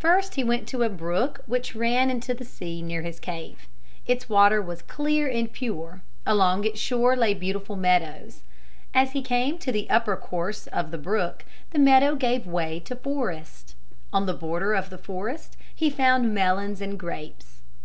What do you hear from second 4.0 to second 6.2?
Its water was clear and pure;